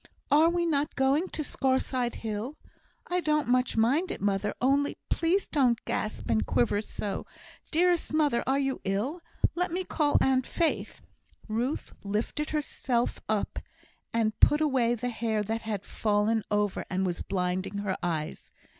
Are 0.31 0.49
we 0.49 0.65
not 0.65 0.95
going 0.95 1.27
to 1.29 1.43
Scaurside 1.43 2.15
hill? 2.25 2.57
I 3.05 3.19
don't 3.19 3.47
much 3.47 3.77
mind 3.77 4.09
it, 4.09 4.19
mother; 4.19 4.55
only 4.59 4.97
please 5.11 5.45
don't 5.47 5.77
gasp 5.85 6.27
and 6.27 6.43
quiver 6.43 6.81
so. 6.81 7.27
Dearest 7.69 8.11
mother, 8.11 8.43
are 8.47 8.57
you 8.57 8.81
ill? 8.83 9.21
Let 9.53 9.71
me 9.71 9.83
call 9.83 10.17
Aunt 10.19 10.47
Faith!" 10.47 11.03
Ruth 11.47 11.93
lifted 12.03 12.49
herself 12.49 13.21
up, 13.29 13.59
and 14.11 14.39
put 14.39 14.59
away 14.59 14.95
the 14.95 15.09
hair 15.09 15.43
that 15.43 15.61
had 15.61 15.85
fallen 15.85 16.41
over 16.49 16.83
and 16.89 17.05
was 17.05 17.21
blinding 17.21 17.77
her 17.77 17.95
eyes. 18.01 18.51